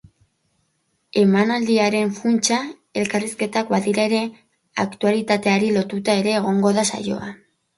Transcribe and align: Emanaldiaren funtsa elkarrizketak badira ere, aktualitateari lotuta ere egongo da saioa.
Emanaldiaren 1.23 2.13
funtsa 2.21 2.57
elkarrizketak 3.03 3.69
badira 3.75 4.07
ere, 4.11 4.23
aktualitateari 4.87 5.71
lotuta 5.77 6.17
ere 6.25 6.37
egongo 6.41 6.77
da 6.81 6.91
saioa. 6.95 7.31